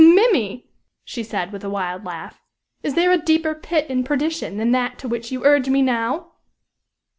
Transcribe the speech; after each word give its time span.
"Mimmy!" 0.03 0.65
she 1.05 1.21
said, 1.21 1.51
with 1.53 1.63
a 1.63 1.69
wild 1.69 2.05
laugh, 2.05 2.41
"is 2.81 2.95
there 2.95 3.11
a 3.11 3.19
deeper 3.19 3.53
pit 3.53 3.87
in 3.87 4.03
perdition 4.03 4.57
than 4.57 4.71
that 4.71 4.97
to 4.97 5.07
which 5.07 5.31
you 5.31 5.45
urge 5.45 5.69
me 5.69 5.83
now?" 5.83 6.31